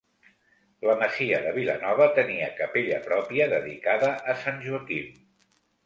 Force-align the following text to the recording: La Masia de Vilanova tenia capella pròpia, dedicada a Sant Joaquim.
La 0.89 0.95
Masia 1.01 1.41
de 1.43 1.51
Vilanova 1.59 2.09
tenia 2.21 2.49
capella 2.63 2.99
pròpia, 3.07 3.51
dedicada 3.55 4.13
a 4.35 4.39
Sant 4.45 4.63
Joaquim. 4.69 5.19